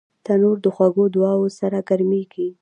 تنور 0.25 0.57
د 0.63 0.67
خوږو 0.75 1.05
دعاوو 1.15 1.49
سره 1.59 1.77
ګرمېږي 1.89 2.47